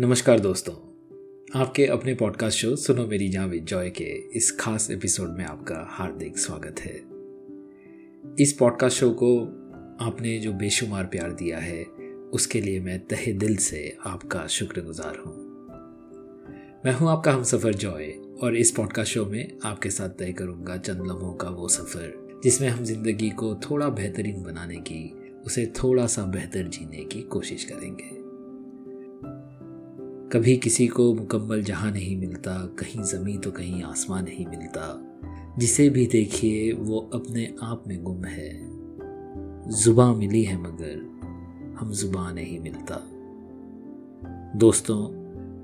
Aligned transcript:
नमस्कार 0.00 0.40
दोस्तों। 0.40 0.74
आपके 1.60 1.86
अपने 1.86 2.14
पॉडकास्ट 2.14 2.58
शो 2.58 2.76
सुनो 2.76 3.06
मेरी 3.06 3.28
जहाँ 3.28 3.48
जॉय 3.48 3.90
के 3.90 4.28
इस 4.36 4.56
खास 4.60 4.90
एपिसोड 4.90 5.30
में 5.30 5.44
आपका 5.44 5.86
हार्दिक 5.90 6.38
स्वागत 6.38 6.80
है। 6.80 6.94
इस 8.42 8.52
पॉडकास्ट 8.52 8.96
शो 8.96 9.10
को 9.10 9.44
आपने 10.04 10.38
जो 10.38 10.52
बेशुमार 10.52 11.04
प्यार 11.04 11.32
दिया 11.32 11.58
है, 11.58 11.84
उसके 12.32 12.60
लिए 12.60 12.80
मैं 12.80 13.06
तहे 13.06 13.32
दिल 13.32 13.56
से 13.56 13.96
आपका 14.06 14.46
शुक्रगुजार 14.46 15.16
हूँ। 15.16 15.34
मैं 16.84 16.92
हूँ 16.92 17.10
आपका 17.10 17.32
हम 17.32 17.42
सफ़र 17.42 17.74
जॉय 17.74 18.06
और 18.42 18.56
इस 18.56 18.70
पॉडकास्ट 18.70 19.12
शो 19.12 19.26
में 19.26 19.58
आपके 19.64 19.90
साथ 19.90 20.08
तय 20.08 20.32
करूँगा 20.32 20.76
चंद 20.76 20.98
लम्हों 20.98 21.34
का 21.34 21.48
वो 21.48 21.68
सफ़र, 21.68 22.40
जिसमें 22.44 22.68
हम 22.68 22.84
ज़िंदगी 22.84 23.30
को 23.30 23.54
थोड़ा 23.54 23.88
बेहतरीन 23.88 24.42
बनाने 24.42 24.76
की, 24.76 25.14
उसे 25.46 25.66
थोड़ा 25.66 26.06
सा 26.06 26.22
बेहतर 26.22 26.62
जीने 26.62 27.04
की 27.04 27.22
कोशिश 27.22 27.64
करेंगे। 27.64 28.27
कभी 30.32 30.56
किसी 30.56 30.86
को 30.86 31.14
मुकम्मल 31.14 31.62
जहाँ 31.62 31.90
नहीं 31.90 32.16
मिलता, 32.16 32.66
कहीं 32.66 33.02
ज़मीन 33.02 33.38
तो 33.38 33.50
कहीं 33.50 33.82
आसमान 33.82 34.24
नहीं 34.24 34.46
मिलता। 34.46 35.04
जिसे 35.58 35.90
भी 35.90 36.06
देखिए, 36.06 36.72
वो 36.72 37.10
अपने 37.14 37.54
आप 37.62 37.84
में 37.86 38.02
गुम 38.02 38.24
है। 38.24 38.60
जुबा 39.82 40.14
मिली 40.14 40.42
है 40.42 40.62
मगर 40.62 41.20
हम 41.80 41.92
जुबा 41.92 42.32
नहीं 42.32 42.60
मिलता। 42.60 43.00
दोस्तों, 44.58 45.08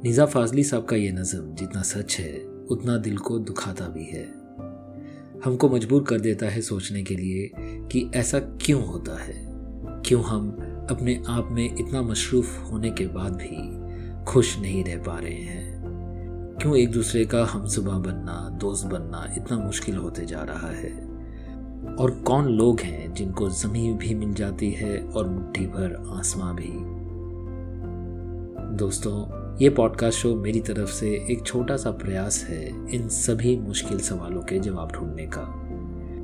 निज़ा 0.04 0.26
फाजली 0.26 0.64
साहब 0.64 0.84
का 0.84 0.96
ये 0.96 1.12
नज़म 1.12 1.54
जितना 1.54 1.82
सच 1.82 2.16
है, 2.18 2.44
उतना 2.46 2.96
दिल 2.96 3.18
को 3.18 3.38
दुखाता 3.38 3.88
भी 3.88 4.04
है। 4.04 4.24
हमको 5.44 5.68
मजबूर 5.68 6.02
कर 6.02 6.20
देता 6.20 6.46
है 6.46 6.60
सोचने 6.60 7.02
के 7.02 7.16
लिए 7.16 7.50
कि 7.58 8.10
ऐसा 8.14 8.38
क्यों 8.38 8.86
होता 8.86 9.22
है? 9.22 9.46
क्यों 10.02 10.22
हम 10.22 10.50
अपने 10.90 11.22
आप 11.28 11.48
में 11.50 11.74
इतना 11.78 12.02
मशरूफ 12.02 12.58
होने 12.58 12.90
के 12.90 13.06
बाद 13.06 13.32
भी 13.32 13.83
खुश 14.26 14.58
नहीं 14.58 14.84
रह 14.84 14.96
पा 14.96 15.18
रहे 15.18 15.42
हैं। 15.42 15.74
क्यों 16.62 16.76
एक 16.76 16.90
दूसरे 16.90 17.24
का 17.24 17.44
हम 17.44 17.66
सुबह 17.66 17.92
बनना, 17.92 18.58
दोस्त 18.60 18.86
बनना 18.86 19.34
इतना 19.36 19.58
मुश्किल 19.58 19.96
होते 19.96 20.26
जा 20.26 20.42
रहा 20.42 20.70
है? 20.70 21.14
और 21.96 22.10
कौन 22.10 22.48
लोग 22.48 22.80
हैं 22.80 23.14
जिनको 23.14 23.48
ज़मीन 23.48 23.96
भी 23.96 24.14
मिल 24.14 24.34
जाती 24.34 24.70
है 24.70 25.00
और 25.00 25.28
मुट्ठी 25.28 25.66
भर 25.66 26.12
आसमां 26.18 26.54
भी? 26.54 26.70
दोस्तों, 28.76 29.44
ये 29.62 29.70
पॉडकास्ट 29.70 30.18
शो 30.18 30.34
मेरी 30.34 30.60
तरफ़ 30.60 30.90
से 30.90 31.26
एक 31.30 31.46
छोटा 31.46 31.76
सा 31.76 31.90
प्रयास 31.90 32.46
है 32.48 32.94
इन 32.94 33.08
सभी 33.08 33.56
मुश्किल 33.56 33.98
सवालों 33.98 34.42
के 34.42 34.58
जवाब 34.58 34.92
ढूँढने 34.92 35.26
का। 35.26 35.40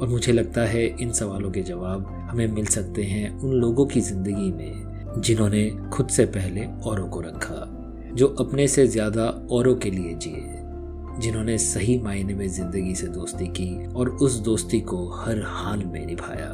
और 0.02 0.08
मुझे 0.08 0.32
लगता 0.32 0.60
है 0.60 0.86
इन 0.86 1.12
सवालों 1.12 1.50
के 1.50 1.62
जवाब 1.62 2.28
हमें 2.30 2.46
मिल 2.46 2.66
सकते 2.66 3.02
हैं 3.02 3.38
उन 3.38 3.52
लोगों 3.52 3.86
की 3.86 4.00
ज़िंदगी 4.00 4.52
में 4.52 4.90
जिन्होंने 5.18 5.70
खुद 5.92 6.08
से 6.08 6.24
पहले 6.24 6.66
औरों 6.66 7.08
को 7.08 7.20
रखा। 7.20 7.79
जो 8.14 8.26
अपने 8.26 8.68
से 8.68 8.86
ज़्यादा 8.86 9.24
औरों 9.50 9.74
के 9.74 9.90
लिए 9.90 10.14
जिए, 10.14 10.56
जिन्होंने 11.20 11.58
सही 11.58 11.98
मायने 11.98 12.34
में 12.34 12.48
ज़िंदगी 12.48 12.94
से 12.94 13.06
दोस्ती 13.06 13.46
की 13.46 13.86
और 13.86 14.08
उस 14.08 14.38
दोस्ती 14.38 14.80
को 14.80 15.08
हर 15.08 15.42
हाल 15.46 15.84
में 15.84 16.06
निभाया। 16.06 16.48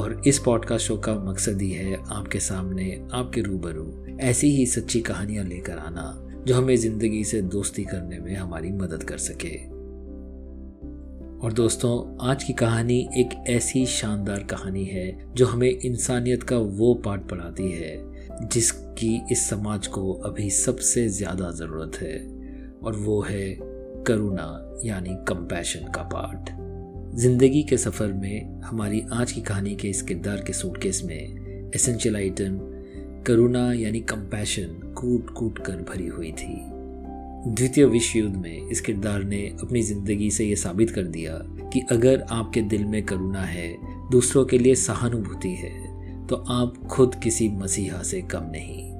और 0.00 0.22
इस 0.26 0.38
पॉडकास्ट 0.38 0.86
शो 0.86 0.96
का 0.96 1.14
मकसद 1.14 1.62
ही 1.62 1.70
है 1.70 1.96
आपके 2.08 2.40
सामने, 2.40 3.08
आपके 3.12 3.40
रूबरू, 3.40 4.16
ऐसी 4.20 4.50
ही 4.50 4.66
सच्ची 4.66 5.00
कहानियाँ 5.00 5.44
लेकर 5.44 5.78
आना, 5.78 6.26
जो 6.46 6.54
हमें 6.54 6.76
ज़िंदगी 6.76 7.24
से 7.24 7.42
दोस्ती 7.42 7.84
करने 7.84 8.18
में 8.18 8.34
हमारी 8.36 8.72
मदद 8.72 9.02
कर 9.02 9.18
सके। 9.18 9.56
और 11.38 11.52
दोस्तों, 11.52 12.26
आज 12.28 12.44
की 12.44 12.52
कहानी 12.52 12.98
एक 13.16 13.44
ऐसी 13.48 13.86
शानदार 13.86 14.42
कहानी 14.42 14.84
है, 14.84 15.34
जो 15.34 15.46
हमें 15.46 15.70
इंसानियत 15.70 16.42
का 16.42 16.58
वो 16.58 16.94
पाठ 16.94 17.28
पढ़ाती 17.28 17.70
है 17.70 17.96
जिसकी 18.42 19.20
इस 19.32 19.48
समाज 19.50 19.86
को 19.86 20.12
अभी 20.12 20.50
सबसे 20.50 21.08
ज़्यादा 21.08 21.50
ज़रूरत 21.50 22.00
है, 22.02 22.18
और 22.82 22.96
वो 22.96 23.20
है 23.22 23.56
करुणा 24.06 24.80
यानी 24.84 25.14
कंपैशन 25.28 25.90
का 25.92 26.02
पार्ट 26.14 26.50
ज़िंदगी 27.18 27.62
के 27.62 27.76
सफ़र 27.76 28.12
में, 28.12 28.60
हमारी 28.60 29.02
आज 29.12 29.32
की 29.32 29.40
कहानी 29.40 29.74
के 29.76 29.88
इस 29.88 30.02
किरदार 30.02 30.42
के 30.46 30.52
सूटकेस 30.52 31.02
में 31.04 31.70
एसेंशियल 31.74 32.16
आइटम 32.16 32.58
करुणा 33.26 33.72
यानी 33.72 34.00
कंपैशन 34.00 34.92
कूट 34.96 35.30
कूट 35.30 35.58
कर 35.58 35.82
भरी 35.90 36.06
हुई 36.06 36.32
थी। 36.32 36.56
द्वितीय 37.46 37.84
विश्व 37.84 38.18
युद्ध 38.18 38.36
में 38.36 38.68
इस 38.68 38.80
किरदार 38.80 39.22
ने 39.24 39.42
अपनी 39.62 39.82
ज़िंदगी 39.82 40.30
से 40.30 40.44
ये 40.44 40.56
साबित 40.56 40.90
कर 40.90 41.02
दिया 41.08 41.38
कि 41.72 41.80
अगर 41.90 42.24
आपके 42.30 42.62
दिल 42.62 42.84
में 42.84 43.02
करुणा 43.02 43.42
है, 43.42 43.76
दूसरों 44.10 44.44
के 44.44 44.58
लिए 44.58 44.74
सहानुभूति 44.74 45.54
है। 45.54 45.87
तो 46.28 46.36
आप 46.36 46.74
खुद 46.90 47.14
किसी 47.14 47.48
मसीहा 47.48 48.02
से 48.02 48.22
कम 48.22 48.40
नहीं। 48.42 48.92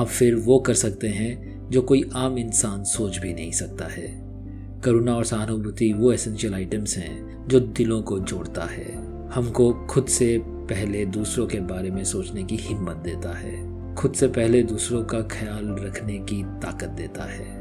आप 0.00 0.06
फिर 0.06 0.34
वो 0.34 0.58
कर 0.58 0.74
सकते 0.74 1.08
हैं 1.08 1.60
जो 1.70 1.82
कोई 1.82 2.10
आम 2.14 2.38
इंसान 2.38 2.84
सोच 2.84 3.18
भी 3.18 3.34
नहीं 3.34 3.52
सकता 3.52 3.84
है। 3.84 4.30
करुणा 4.80 5.14
और 5.14 5.24
सहानुभूति 5.24 5.92
वो 5.92 6.12
एसेंशियल 6.12 6.54
आइटम्स 6.54 6.96
हैं 6.96 7.48
जो 7.48 7.60
दिलों 7.60 8.02
को 8.02 8.18
जोड़ता 8.18 8.64
है। 8.64 8.94
हमको 9.30 9.72
खुद 9.72 10.06
से 10.06 10.38
पहले 10.46 11.06
दूसरों 11.06 11.46
के 11.46 11.60
बारे 11.60 11.90
में 11.90 12.04
सोचने 12.04 12.42
की 12.42 12.56
हिम्मत 12.56 12.96
देता 12.96 13.38
है। 13.38 13.70
खुद 13.94 14.12
से 14.12 14.28
पहले 14.28 14.62
दूसरों 14.62 15.04
का 15.04 15.20
ख्याल 15.20 15.68
रखने 15.68 16.18
की 16.18 16.42
ताकत 16.42 16.88
देता 16.88 17.24
है। 17.24 17.60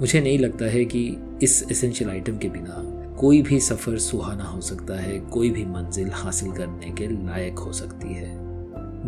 मुझे 0.00 0.20
नहीं 0.20 0.38
लगता 0.38 0.64
है 0.64 0.84
कि 0.84 1.16
इस 1.42 1.64
एसेंशियल 1.70 2.10
आइटम 2.10 2.38
के 2.38 2.48
बिना 2.48 3.01
कोई 3.22 3.42
भी 3.42 3.60
सफ़र 3.60 3.98
सुहाना 3.98 4.44
हो 4.44 4.60
सकता 4.60 4.94
है, 5.00 5.18
कोई 5.18 5.50
भी 5.50 5.64
मंजिल 5.64 6.10
हासिल 6.12 6.52
करने 6.52 6.90
के 6.90 7.06
लायक 7.26 7.58
हो 7.58 7.72
सकती 7.72 8.14
है। 8.14 8.36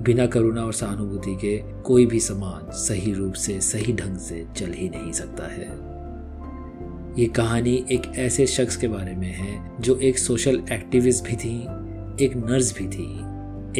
बिना 0.02 0.26
करुणा 0.26 0.62
और 0.62 0.72
सहानुभूति 0.72 1.34
के 1.34 1.56
कोई 1.82 2.06
भी 2.06 2.20
समाज 2.20 2.72
सही 2.72 3.12
रूप 3.12 3.32
से, 3.32 3.60
सही 3.60 3.92
ढंग 3.92 4.18
से 4.18 4.46
चल 4.56 4.72
ही 4.72 4.88
नहीं 4.88 5.12
सकता 5.12 5.46
है। 5.46 5.66
ये 7.22 7.26
कहानी 7.26 7.86
एक 7.92 8.02
ऐसे 8.16 8.46
शख्स 8.46 8.76
के 8.76 8.88
बारे 8.88 9.14
में 9.14 9.32
है, 9.32 9.72
जो 9.80 9.96
एक 9.96 10.18
सोशल 10.18 10.62
एक्टिविस्ट 10.72 11.24
भी 11.24 11.36
थी, 11.36 11.60
एक 12.24 12.36
नर्स 12.36 12.78
भी 12.78 12.88
थी, 12.88 13.12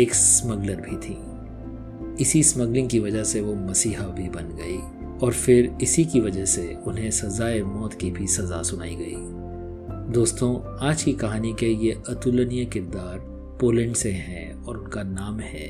एक 0.03 0.15
स्मगलर 0.15 0.77
भी 0.77 0.97
थी। 0.97 1.19
इसी 2.22 2.43
स्मगलिंग 2.43 2.89
की 2.89 2.99
वजह 2.99 3.25
से 3.25 3.41
वो 3.41 3.55
मसीहा 3.55 4.06
भी 4.06 4.28
बन 4.28 4.56
गई 4.56 4.78
और 5.27 5.33
फिर 5.33 5.78
इसी 5.83 6.05
की 6.05 6.21
वजह 6.21 6.45
से 6.45 6.78
उन्हें 6.87 7.11
सजाए 7.11 7.61
मौत 7.61 7.95
की 7.95 8.11
भी 8.11 8.27
सज़ा 8.27 8.62
सुनाई 8.62 8.95
गई। 8.95 9.44
दोस्तों, 10.04 10.78
आज 10.88 11.03
की 11.03 11.12
कहानी 11.12 11.53
के 11.53 11.66
ये 11.66 12.03
अतुलनीय 12.09 12.65
किरदार 12.65 13.19
पोलैंड 13.60 13.94
से 13.94 14.10
हैं 14.12 14.54
और 14.54 14.78
उनका 14.78 15.03
नाम 15.03 15.41
है 15.41 15.69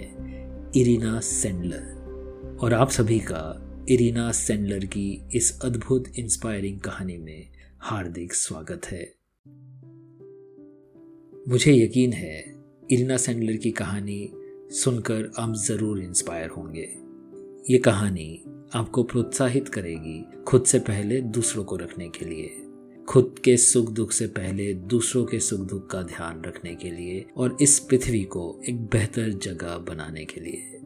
इरीना 0.77 1.21
सेंडलर। 1.21 2.59
और 2.61 2.75
आप 2.75 2.91
सभी 2.91 3.19
का 3.19 3.67
इरीना 3.89 4.33
सेंडलर 4.33 4.85
की 4.85 5.23
इस 5.35 5.61
अद्भुत 5.65 6.05
इंस्पायरिंग 6.19 6.81
कहानी 6.81 7.17
में 7.17 7.49
हार्दिक 7.81 8.35
स्वागत 8.35 8.87
है। 8.87 9.15
मुझे 11.49 11.85
यकीन 11.85 12.13
है, 12.13 12.55
इरीना 12.91 13.17
सेंडलर 13.17 13.57
की 13.57 13.71
कहानी 13.71 14.33
सुनकर 14.71 15.33
आप 15.39 15.55
ज़रूर 15.55 16.01
इंस्पायर 16.01 16.49
होंगे। 16.49 16.89
ये 17.73 17.79
कहानी 17.79 18.45
आपको 18.75 19.03
प्रोत्साहित 19.03 19.69
करेगी 19.69 20.45
खुद 20.45 20.65
से 20.65 20.79
पहले 20.79 21.21
दूसरों 21.21 21.65
को 21.65 21.77
रखने 21.77 22.09
के 22.09 22.25
लिए। 22.25 22.64
खुद 23.09 23.35
के 23.45 23.57
सुख 23.57 23.91
दुख 23.91 24.13
से 24.13 24.27
पहले 24.27 24.75
दूसरों 24.75 25.25
के 25.25 25.41
सुख 25.41 25.61
दुख 25.61 25.91
का 25.91 26.03
ध्यान 26.03 26.43
रखने 26.45 26.75
के 26.75 26.91
लिए 26.91 27.27
और 27.37 27.57
इस 27.61 27.79
पृथ्वी 27.79 28.23
को 28.25 28.61
एक 28.69 28.81
बेहतर 28.81 29.31
जगह 29.31 29.79
बनाने 29.79 30.25
के 30.25 30.41
लिए। 30.41 30.81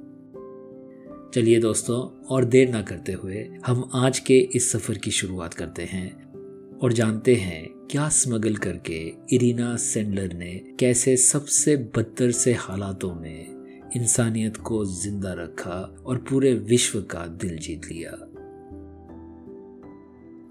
चलिए 1.34 1.60
दोस्तों, 1.60 2.26
और 2.26 2.44
देर 2.44 2.68
ना 2.68 2.82
करते 2.82 3.12
हुए 3.12 3.48
हम 3.66 3.90
आज 3.94 4.18
के 4.18 4.38
इस 4.38 4.70
सफ़र 4.70 4.98
की 4.98 5.10
शुरुआत 5.10 5.54
करते 5.54 5.82
हैं 5.82 6.32
और 6.78 6.92
जानते 6.92 7.34
हैं 7.34 7.68
क्या 7.90 8.08
स्मगल 8.08 8.56
करके 8.56 9.12
इरीना 9.32 9.76
सेंडलर 9.76 10.32
ने 10.32 10.62
कैसे 10.80 11.16
सबसे 11.16 11.76
बदतर 11.76 12.30
से 12.30 12.52
हालातों 12.52 13.14
में 13.14 13.58
इंसानियत 13.96 14.56
को 14.56 14.84
ज़िंदा 14.84 15.32
रखा 15.32 16.02
और 16.06 16.18
पूरे 16.18 16.54
विश्व 16.54 17.00
का 17.00 17.26
दिल 17.26 17.58
जीत 17.58 17.86
लिया। 17.86 18.27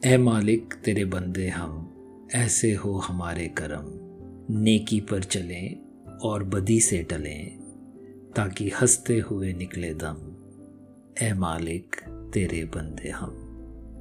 ए 0.06 0.18
मालिक, 0.18 0.74
तेरे 0.74 1.06
बंदे 1.06 1.48
हम, 1.48 1.94
ऐसे 2.36 2.74
हो 2.74 2.98
हमारे 2.98 3.48
करम। 3.48 3.84
नेकी 4.56 5.00
पर 5.00 5.24
चलें 5.24 5.80
और 6.18 6.44
बदी 6.44 6.80
से 6.80 7.04
टलें, 7.04 7.58
ताकि 8.36 8.70
हँसते 8.70 9.20
हुए 9.20 9.54
निकले 9.54 9.94
दम। 9.94 10.36
ए 11.26 11.34
मालिक, 11.34 11.96
तेरे 12.34 12.64
बंदे 12.64 13.10
हम। 13.10 13.32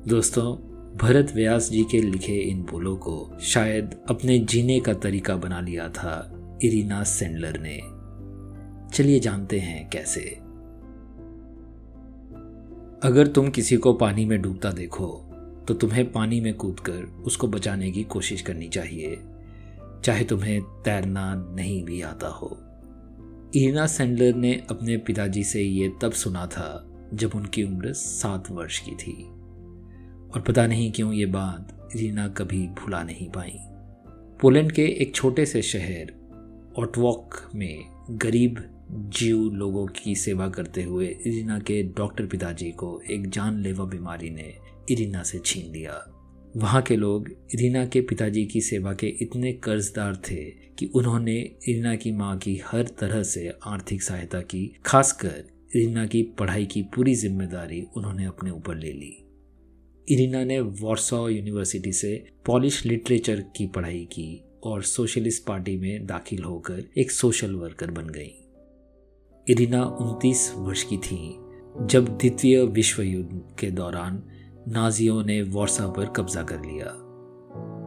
दोस्तों, 0.08 0.56
भरत 0.96 1.32
व्यास 1.34 1.70
जी 1.70 1.84
के 1.84 2.02
लिखे 2.02 2.37
इन 2.37 2.62
बोलों 2.62 2.96
को 2.96 3.32
शायद 3.40 3.94
अपने 4.08 4.38
जीने 4.38 4.81
का 4.81 4.94
तरीका 4.94 5.37
बना 5.37 5.60
लिया 5.60 5.88
था 5.88 6.32
इरीना 6.62 7.04
सेंडलर 7.04 7.60
ने। 7.62 7.81
चलिए 8.96 9.20
जानते 9.20 9.60
हैं 9.60 9.90
कैसे। 9.90 10.38
अगर 13.08 13.26
तुम 13.26 13.50
किसी 13.50 13.76
को 13.76 13.92
पानी 13.92 14.25
में 14.25 14.42
डूबता 14.42 14.70
देखो 14.70 15.22
तो 15.68 15.74
तुम्हें 15.74 16.12
पानी 16.12 16.40
में 16.40 16.54
कूदकर 16.54 17.02
उसको 17.02 17.48
बचाने 17.48 17.90
की 17.90 18.04
कोशिश 18.04 18.42
करनी 18.42 18.68
चाहिए। 18.68 19.18
चाहे 20.04 20.24
तुम्हें 20.24 20.62
तैरना 20.62 21.34
नहीं 21.54 21.84
भी 21.84 22.02
आता 22.02 22.28
हो। 22.28 22.58
इरिना 23.56 23.86
सेंडलर 23.86 24.34
ने 24.34 24.66
अपने 24.70 24.96
पिताजी 24.96 25.44
से 25.44 25.62
ये 25.62 25.92
तब 26.02 26.12
सुना 26.12 26.46
था, 26.46 26.92
जब 27.14 27.30
उनकी 27.34 27.62
उम्र 27.62 27.92
सात 27.92 28.50
वर्ष 28.50 28.78
की 28.78 28.90
थी। 28.90 29.24
और 30.34 30.44
पता 30.48 30.66
नहीं 30.66 30.92
क्यों 30.92 31.12
ये 31.12 31.26
बात 31.26 31.88
इरिना 31.96 32.28
कभी 32.28 32.66
भुला 32.66 33.02
नहीं 33.02 33.30
पाई। 33.30 33.58
पोलैंड 34.40 34.72
के 34.72 34.86
एक 34.86 35.14
छोटे 35.14 35.46
से 35.46 35.62
शहर, 35.62 36.12
ऑटवॉक 36.78 37.34
में 37.54 37.84
गरीब 38.10 38.64
जीव 38.92 39.38
लोगों 39.38 39.86
की 39.86 40.14
सेवा 40.14 40.48
करते 40.48 40.82
हुए 40.82 41.06
इरिना 41.06 41.58
के 41.58 41.82
डॉक्टर 41.82 42.26
पिताजी 42.26 42.70
को 42.70 43.00
एक 43.10 43.30
जानलेवा 43.30 43.84
बीमारी 43.84 44.30
ने 44.30 44.65
इरिना 44.91 45.23
से 45.23 45.38
छीन 45.38 45.73
लिया। 45.73 46.12
वहाँ 46.56 46.83
के 46.83 46.97
लोग 46.97 47.29
इरिना 47.55 47.87
के 47.87 48.00
पिताजी 48.00 48.44
की 48.44 48.61
सेवा 48.61 48.93
के 48.93 49.06
इतने 49.06 49.53
कर्जदार 49.53 50.17
थे 50.17 50.44
कि 50.79 50.87
उन्होंने 50.87 51.37
इरिना 51.69 51.97
की 51.97 52.12
माँ 52.12 52.38
की 52.38 52.61
हर 52.67 52.83
तरह 52.83 53.23
से 53.23 53.53
आर्थिक 53.65 54.03
सहायता 54.03 54.41
की, 54.41 54.77
खासकर 54.87 55.44
इरिना 55.77 56.06
की 56.06 56.23
पढ़ाई 56.23 56.67
की 56.67 56.83
पूरी 56.83 57.15
ज़िम्मेदारी 57.15 57.87
उन्होंने 57.97 58.25
अपने 58.25 58.50
ऊपर 58.50 58.77
ले 58.77 58.93
ली। 58.93 59.23
इरिना 60.09 60.44
ने 60.44 60.61
वॉर्सो 60.61 61.29
यूनिवर्सिटी 61.29 61.93
से 61.93 62.27
पॉलिश 62.47 62.87
लिटरेचर 62.87 63.41
की 63.56 63.67
पढ़ाई 63.67 64.05
की 64.05 64.44
और 64.65 64.83
सोशलिस्ट 64.83 65.47
पार्टी 65.47 65.77
में 65.77 66.06
दाखिल 66.06 66.43
होकर 66.43 66.85
एक 66.99 67.11
सोशल 67.11 67.55
वर्कर 67.55 67.91
बन 67.91 68.06
गई। 68.06 68.31
इरिना 69.50 69.83
29 69.83 70.53
वर्ष 70.56 70.83
की 70.83 70.97
थी। 70.97 71.37
जब 71.87 72.05
द्वितीय 72.09 72.62
विश्व 72.62 73.03
युद्ध 73.03 73.56
के 73.59 73.71
दौरान 73.71 74.23
नाजियों 74.68 75.24
ने 75.24 75.42
वॉर्सा 75.42 75.88
पर 75.88 76.06
कब्जा 76.06 76.42
कर 76.42 76.58
लिया। 76.58 76.86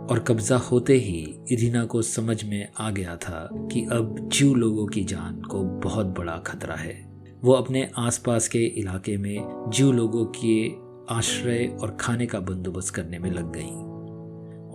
और 0.09 0.19
कब्जा 0.19 0.57
होते 0.57 0.93
ही 0.93 1.39
इरिना 1.51 1.85
को 1.85 2.01
समझ 2.01 2.43
में 2.43 2.67
आ 2.79 2.89
गया 2.89 3.15
था 3.15 3.49
कि 3.53 3.85
अब 3.91 4.29
जीव 4.29 4.55
लोगों 4.55 4.87
की 4.87 5.03
जान 5.03 5.41
को 5.41 5.63
बहुत 5.63 6.05
बड़ा 6.05 6.37
खतरा 6.37 6.75
है। 6.75 7.23
वो 7.43 7.53
अपने 7.53 7.91
आसपास 7.97 8.47
के 8.47 8.59
इलाके 8.59 9.17
में 9.17 9.65
जीव 9.69 9.91
लोगों 9.91 10.25
के 10.25 10.69
आश्रय 11.15 11.77
और 11.81 11.97
खाने 11.99 12.25
का 12.25 12.39
बंदोबस्त 12.39 12.95
करने 12.95 13.19
में 13.19 13.31
लग 13.31 13.53
गई। 13.53 13.89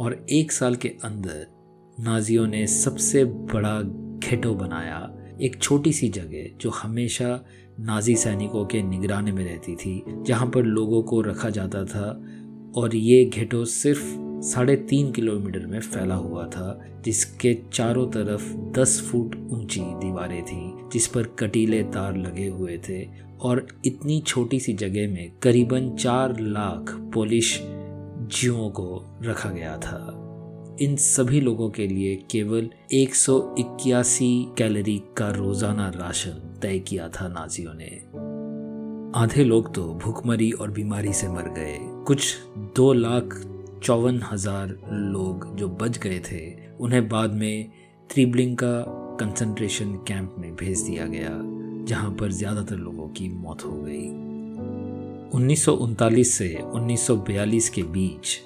और 0.04 0.26
एक 0.30 0.52
साल 0.52 0.74
के 0.74 0.88
अंदर 0.88 1.46
नाजियों 2.00 2.46
ने 2.46 2.66
सबसे 2.66 3.24
बड़ा 3.24 3.82
घेटो 4.18 4.54
बनाया 4.54 5.14
एक 5.42 5.62
छोटी 5.62 5.92
सी 5.92 6.08
जगह 6.08 6.58
जो 6.60 6.70
हमेशा 6.70 7.44
नाजी 7.80 8.16
सैनिकों 8.16 8.66
के 8.66 8.82
निगरानी 8.82 9.32
में 9.32 9.44
रहती 9.44 9.76
थी, 9.76 10.04
जहाँ 10.08 10.50
पर 10.50 10.62
लोगों 10.62 11.02
को 11.02 11.20
रखा 11.20 11.50
जाता 11.50 11.84
था 11.84 12.24
और 12.76 12.96
ये 12.96 13.24
घेटो 13.24 13.64
सिर्फ़ 13.64 14.04
साढ़े 14.40 14.76
तीन 14.76 15.12
किलोमीटर 15.12 15.66
में 15.66 15.80
फैला 15.80 16.14
हुआ 16.14 16.46
था, 16.46 16.84
जिसके 17.04 17.58
चारों 17.72 18.06
तरफ़ 18.06 18.56
दस 18.56 19.08
फुट 19.12 19.36
ऊँची 19.50 19.80
दीवारें 19.80 20.42
थीं, 20.44 20.90
जिस 20.92 21.06
पर 21.06 21.22
कटीले 21.22 21.82
तार 21.82 22.16
लगे 22.16 22.48
हुए 22.48 22.78
थे 22.88 23.08
और 23.40 23.66
इतनी 23.84 24.20
छोटी 24.20 24.60
सी 24.60 24.72
जगह 24.72 25.08
में 25.14 25.32
करीबन 25.42 25.90
चार 25.90 26.40
लाख 26.40 27.10
पोलिश 27.14 27.60
जीवों 28.24 28.70
को 28.70 29.18
रखा 29.22 29.50
गया 29.50 29.76
था। 29.76 30.13
इन 30.80 30.96
सभी 30.96 31.40
लोगों 31.40 31.68
के 31.70 31.86
लिए 31.86 32.14
केवल 32.30 32.68
एक 32.92 33.14
सौ 33.14 33.54
इक्यासी 33.58 34.54
कैलोरी 34.58 34.96
का 35.16 35.28
रोज़ाना 35.30 35.88
राशन 35.88 36.58
तय 36.62 36.78
किया 36.78 37.08
था 37.08 37.28
नाजियों 37.28 37.74
ने। 37.74 37.90
आधे 39.20 39.44
लोग 39.44 39.74
तो 39.74 39.82
भूखमरी 39.94 40.50
और 40.52 40.70
बीमारी 40.70 41.12
से 41.12 41.28
मर 41.28 41.48
गए। 41.48 41.76
कुछ 42.06 42.34
दो 42.76 42.92
लाख 42.92 43.38
चौवन 43.84 44.20
हज़ार 44.22 44.76
लोग 44.92 45.56
जो 45.56 45.68
बच 45.68 45.98
गए 45.98 46.18
थे, 46.18 46.42
उन्हें 46.76 47.08
बाद 47.08 47.34
में 47.34 47.70
त्रिबलिंका 48.10 48.84
कंसंट्रेशन 49.20 49.94
कैंप 50.08 50.34
में 50.38 50.54
भेज 50.56 50.80
दिया 50.80 51.06
गया, 51.06 51.30
जहाँ 51.88 52.10
पर 52.10 52.30
ज़्यादातर 52.32 52.76
लोगों 52.76 53.08
की 53.08 53.28
मौत 53.28 53.64
हो 53.64 53.82
गई। 53.82 54.08
उन्नीस 55.38 55.64
सौ 55.64 55.72
उनतालीस 55.72 56.34
से 56.34 56.54
1942 56.64 57.68
के 57.68 57.82
बीच 57.82 58.38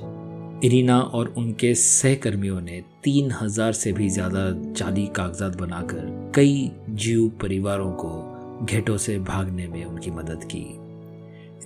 इरीना 0.65 1.01
और 1.01 1.29
उनके 1.37 1.75
सहकर्मियों 1.75 2.61
ने 2.61 2.83
तीन 3.05 3.31
हज़ार 3.31 3.73
से 3.73 3.93
भी 3.93 4.09
ज़्यादा 4.09 4.41
जाली 4.73 5.07
कागजात 5.07 5.57
बनाकर 5.57 6.33
कई 6.35 6.71
जीव 6.91 7.29
परिवारों 7.43 7.91
को 7.93 8.65
घेटों 8.65 8.97
से 8.97 9.19
भागने 9.19 9.67
में 9.69 9.85
उनकी 9.85 10.11
मदद 10.11 10.45
की। 10.45 10.65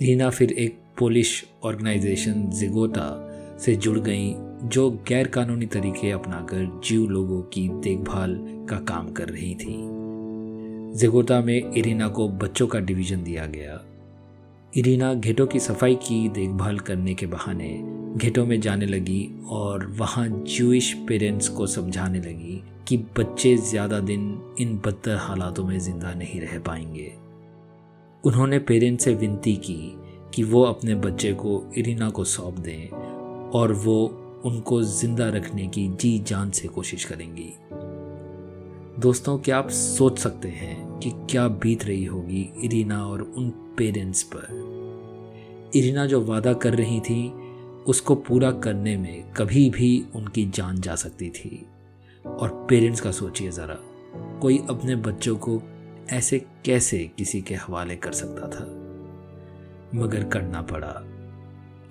रीना 0.05 0.29
फिर 0.29 0.51
एक 0.51 0.77
पोलिश 0.99 1.45
ऑर्गेनाइजेशन 1.63 2.49
जिगोटा 2.49 3.07
से 3.59 3.75
जुड़ 3.75 3.97
गई, 3.99 4.33
जो 4.63 4.89
गैर 5.07 5.27
कानूनी 5.27 5.65
तरीके 5.65 6.11
अपनाकर 6.11 6.81
जीव 6.85 7.09
लोगों 7.09 7.41
की 7.41 7.67
देखभाल 7.69 8.35
का 8.69 8.79
काम 8.79 9.11
कर 9.11 9.29
रही 9.29 9.55
थी। 9.55 9.75
जिगोटा 10.99 11.41
में 11.41 11.73
इरीना 11.73 12.07
को 12.07 12.27
बच्चों 12.29 12.67
का 12.67 12.79
डिवीज़न 12.79 13.23
दिया 13.23 13.45
गया। 13.45 13.81
इरीना 14.77 15.13
घेटों 15.13 15.47
की 15.47 15.59
सफ़ाई 15.59 15.95
की 15.95 16.29
देखभाल 16.29 16.79
करने 16.79 17.13
के 17.13 17.25
बहाने 17.25 17.67
घेटों 18.17 18.45
में 18.45 18.61
जाने 18.61 18.85
लगी 18.85 19.29
और 19.49 19.85
वहाँ 19.87 20.27
जूश 20.29 20.93
पेरेंट्स 20.93 21.47
को 21.49 21.67
समझाने 21.67 22.19
लगी 22.19 22.63
कि 22.87 22.97
बच्चे 22.97 23.55
ज़्यादा 23.57 23.99
दिन 23.99 24.55
इन 24.59 24.75
बदतर 24.85 25.15
हालातों 25.15 25.65
में 25.65 25.79
ज़िंदा 25.79 26.13
नहीं 26.13 26.41
रह 26.41 26.59
पाएँगे। 26.59 27.11
उन्होंने 28.23 28.59
पेरेंट्स 28.59 29.03
से 29.03 29.13
विनती 29.13 29.55
की 29.55 29.93
कि 30.33 30.43
वो 30.43 30.63
अपने 30.63 30.95
बच्चे 30.95 31.33
को 31.33 31.71
इरीना 31.77 32.09
को 32.09 32.23
सौंप 32.23 32.59
दें 32.59 32.89
और 33.49 33.73
वो 33.73 34.05
उनको 34.45 34.81
ज़िंदा 34.83 35.29
रखने 35.29 35.67
की 35.67 35.87
जी 35.87 36.19
जान 36.19 36.51
से 36.51 36.67
कोशिश 36.67 37.05
करेंगी। 37.05 37.53
दोस्तों, 38.99 39.37
क्या 39.39 39.57
आप 39.57 39.69
सोच 39.69 40.19
सकते 40.19 40.47
हैं 40.47 40.99
कि 40.99 41.11
क्या 41.31 41.47
बीत 41.47 41.85
रही 41.85 42.05
होगी 42.05 42.49
इरीना 42.63 43.05
और 43.05 43.21
उन 43.21 43.49
पेरेंट्स 43.77 44.23
पर? 44.23 44.62
इरीना 45.75 46.05
जो 46.05 46.21
वादा 46.21 46.53
कर 46.53 46.73
रही 46.75 46.99
थी, 46.99 47.31
उसको 47.87 48.15
पूरा 48.15 48.51
करने 48.51 48.97
में 48.97 49.31
कभी 49.31 49.69
भी 49.69 50.05
उनकी 50.15 50.45
जान 50.45 50.81
जा 50.81 50.95
सकती 50.95 51.29
थी। 51.29 51.65
और 52.25 52.67
पेरेंट्स 52.69 53.01
का 53.01 53.11
सोचिए 53.11 53.51
ज़रा, 53.51 53.79
कोई 54.39 54.57
अपने 54.69 54.95
बच्चों 54.95 55.35
को 55.35 55.61
ऐसे 56.09 56.45
कैसे 56.65 57.11
किसी 57.17 57.41
के 57.41 57.55
हवाले 57.55 57.95
कर 57.95 58.11
सकता 58.11 58.47
था? 58.47 58.65
मगर 59.95 60.23
करना 60.23 60.61
पड़ा। 60.61 61.03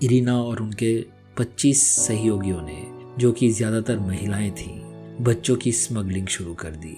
इरीना 0.03 0.43
और 0.43 0.63
उनके 0.63 1.07
25 1.39 2.07
सहयोगियों 2.07 2.63
ने, 2.63 2.87
जो 3.19 3.33
कि 3.33 3.51
ज़्यादातर 3.51 3.99
महिलाएँ 3.99 4.51
थीं, 4.51 4.81
बच्चों 5.25 5.57
की 5.57 5.73
स्मगलिंग 5.73 6.27
शुरू 6.27 6.55
कर 6.55 6.71
दी। 6.71 6.97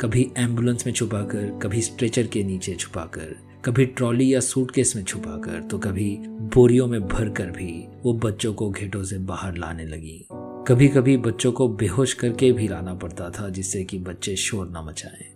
कभी 0.00 0.32
एंबुलेंस 0.36 0.86
में 0.86 0.94
छुपाकर, 0.94 1.58
कभी 1.62 1.82
स्ट्रेचर 1.82 2.26
के 2.26 2.42
नीचे 2.44 2.74
छुपाकर 2.74 3.47
कभी 3.64 3.86
ट्रॉली 3.86 4.34
या 4.34 4.40
सूटकेस 4.40 4.96
में 4.96 5.04
छुपाकर 5.04 5.62
तो 5.62 5.78
कभी 5.78 6.16
बोरियों 6.54 6.86
में 6.86 7.08
भर 7.08 7.28
कर 7.28 7.46
भी 7.46 7.88
वो 8.04 8.12
बच्चों 8.12 8.54
को 8.54 8.70
घेटों 8.70 9.02
से 9.04 9.18
बाहर 9.18 9.56
लाने 9.56 9.84
लगी। 9.84 10.28
कभी 10.68 10.88
कभी 10.88 11.16
बच्चों 11.16 11.52
को 11.52 11.68
बेहोश 11.68 12.14
करके 12.14 12.52
भी 12.52 12.68
लाना 12.68 12.94
पड़ता 12.94 13.30
था, 13.30 13.48
जिससे 13.48 13.84
कि 13.84 13.98
बच्चे 13.98 14.36
शोर 14.36 14.66
न 14.66 14.84
मचाएँ। 14.86 15.34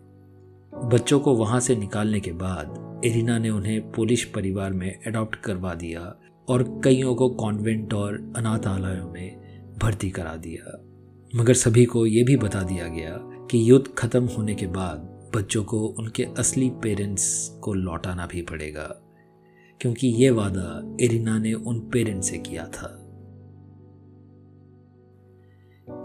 बच्चों 0.88 1.20
को 1.20 1.34
वहाँ 1.34 1.60
से 1.60 1.76
निकालने 1.76 2.20
के 2.20 2.32
बाद 2.32 3.00
एरिना 3.04 3.38
ने 3.38 3.50
उन्हें 3.50 3.92
पुलिस 3.92 4.24
परिवार 4.24 4.72
में 4.72 5.04
अडॉप्ट 5.06 5.36
करवा 5.36 5.74
दिया 5.74 6.16
और 6.48 6.80
कईयों 6.84 7.14
को 7.14 7.28
कॉन्वेंट 7.28 7.94
और 7.94 8.32
अनाथालयों 8.36 9.10
में 9.10 9.36
भर्ती 9.82 10.10
करा 10.10 10.36
दिया। 10.36 10.84
मगर 11.36 11.54
सभी 11.54 11.84
को 11.84 12.06
यह 12.06 12.24
भी 12.24 12.36
बता 12.36 12.62
दिया 12.62 12.88
गया 12.88 13.18
कि 13.50 13.70
युद्ध 13.70 13.86
खत्म 13.98 14.24
होने 14.24 14.54
के 14.54 14.66
बाद 14.66 15.11
बच्चों 15.34 15.64
को, 15.64 15.86
उनके 15.86 16.24
असली 16.24 16.70
पेरेंट्स 16.70 17.48
को 17.62 17.74
लौटाना 17.74 18.26
भी 18.26 18.42
पड़ेगा। 18.42 18.98
क्योंकि 19.80 20.08
ये 20.08 20.30
वादा 20.30 20.96
इरिना 21.00 21.38
ने 21.38 21.52
उन 21.52 21.80
पेरेंट्स 21.80 22.30
से 22.30 22.38
किया 22.38 22.66
था। 22.66 22.98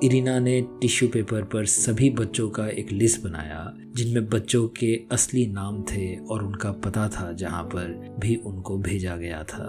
इरिना 0.03 0.39
ने 0.39 0.62
टिश्यू 0.62 1.10
पेपर 1.10 1.43
पर 1.43 1.65
सभी 1.65 2.10
बच्चों 2.10 2.50
का 2.50 2.67
एक 2.67 2.91
लिस्ट 2.91 3.22
बनाया, 3.22 3.74
जिनमें 3.96 4.29
बच्चों 4.29 4.67
के 4.67 5.03
असली 5.12 5.48
नाम 5.48 5.84
थे 5.84 6.17
और 6.17 6.43
उनका 6.43 6.72
पता 6.72 7.10
था, 7.10 7.34
जहाँ 7.34 7.63
पर 7.63 8.15
भी 8.19 8.36
उनको 8.36 8.77
भेजा 8.77 9.17
गया 9.17 9.43
था। 9.43 9.65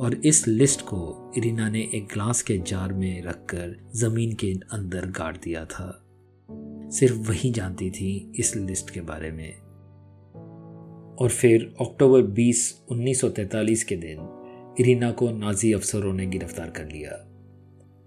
और 0.00 0.20
इस 0.24 0.48
लिस्ट 0.48 0.80
को 0.80 1.32
इरिना 1.36 1.68
ने 1.68 1.80
एक 1.94 2.08
ग्लास 2.12 2.42
के 2.42 2.58
जार 2.58 2.92
में 2.92 3.22
रखकर 3.22 3.90
ज़मीन 3.96 4.34
के 4.34 4.54
अंदर 4.72 5.06
गाड़ 5.06 5.36
दिया 5.36 5.64
था। 5.64 6.05
सिर्फ़ 6.98 7.16
वही 7.16 7.50
जानती 7.50 7.90
थी 7.90 8.32
इस 8.36 8.56
लिस्ट 8.56 8.90
के 8.90 9.00
बारे 9.00 9.30
में। 9.30 9.54
और 11.16 11.28
फिर 11.28 11.74
अक्टूबर 11.80 12.22
20 12.22 12.82
1943 12.90 13.84
के 13.84 13.96
दिन, 13.96 14.18
इरीना 14.80 15.10
को 15.10 15.30
नाजी 15.30 15.72
अफसरों 15.72 16.12
ने 16.12 16.26
गिरफ़्तार 16.26 16.70
कर 16.70 16.84
लिया। 16.84 17.32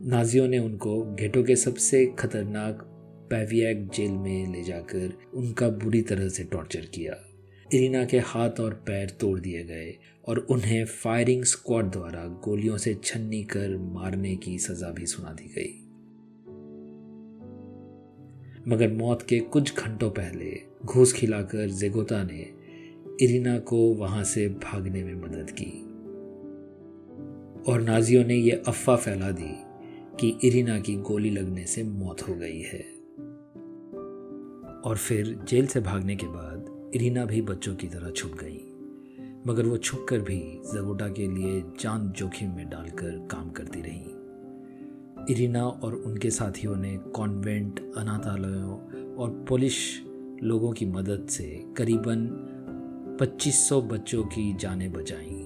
नाजियों 0.02 0.48
ने 0.48 0.60
उनको 0.60 1.16
घेटो 1.16 1.44
के 1.44 1.56
सबसे 1.56 2.06
खतरनाक 2.06 2.86
पैवियक 3.32 3.90
जेल 3.90 4.12
में 4.12 4.54
ले 4.54 4.64
जाकर 4.64 5.20
उनका 5.34 5.70
बुरी 5.70 6.02
तरह 6.02 6.30
से 6.30 6.44
टॉर्चर 6.44 6.80
किया। 6.80 7.16
इरीना 7.74 8.06
के 8.06 8.20
हाथ 8.20 8.52
और 8.60 8.74
पैर 8.74 9.10
तोड़ 9.10 9.40
दिए 9.40 9.64
गए 9.64 9.98
और 10.28 10.38
उन्हें 10.38 10.86
फायरिंग 10.86 11.44
स्क्वाड 11.44 11.86
द्वारा 11.86 12.26
गोलियों 12.26 12.78
से 12.78 12.98
छन्नी 13.04 13.44
कर 13.44 13.78
मारने 13.78 14.36
की 14.36 14.60
सज़ा 14.60 14.90
भी 14.90 15.06
सुना 15.06 15.30
दी 15.30 15.48
गई। 15.48 15.86
मगर 18.68 18.94
मौत 18.94 19.22
के 19.22 19.40
कुछ 19.40 19.76
घंटों 19.76 20.10
पहले 20.10 20.62
घूस 20.86 21.14
खिलाकर 21.14 21.70
जेगोता 21.70 22.24
ने 22.24 22.50
इरिना 23.22 23.60
को 23.60 23.78
वहाँ 23.78 24.24
से 24.24 24.50
भागने 24.50 25.04
में 25.04 25.16
मदद 25.16 25.52
की। 25.52 25.84
और 27.72 27.82
नाजियों 27.82 28.26
ने 28.26 28.36
यह 28.36 28.64
अफवाह 28.68 28.98
फैला 28.98 29.32
दी 29.32 29.64
कि 30.20 30.48
इरिना 30.48 30.80
की 30.80 30.96
गोली 30.96 31.30
लगने 31.30 31.66
से 31.66 31.84
मौत 31.84 32.22
हो 32.22 32.34
गई 32.34 32.62
है। 32.62 32.86
और 34.82 34.98
फिर 34.98 35.40
जेल 35.50 35.68
से 35.68 35.80
भागने 35.80 36.16
के 36.16 36.28
बाद 36.28 36.92
इरिना 36.96 37.26
भी 37.26 37.42
बच्चों 37.42 37.76
की 37.76 37.88
तरह 37.88 38.10
छुप 38.10 38.32
गई। 38.32 38.66
मगर 39.48 39.66
वो 39.66 39.78
छुप 39.78 40.06
कर 40.10 40.20
भी 40.20 40.40
जगोटा 40.74 41.08
के 41.08 41.28
लिए 41.28 41.62
जान 41.62 42.10
जोखिम 42.12 42.52
में 42.52 42.70
डालकर 42.70 43.28
काम 43.32 43.50
करती 43.50 43.82
रही। 43.82 44.19
इरिना 45.30 45.66
और 45.66 45.96
उनके 45.96 46.30
साथियों 46.30 46.76
ने 46.76 46.98
कॉन्वेंट, 46.98 47.80
अनाथालयों 47.98 48.78
और 49.16 49.46
पुलिस 49.50 49.74
लोगों 50.44 50.72
की 50.72 50.86
मदद 50.86 51.28
से 51.30 51.66
करीबन 51.78 52.28
2500 53.20 53.82
बच्चों 53.82 54.24
की 54.24 54.54
जानें 54.54 54.92
बचाई। 54.92 55.46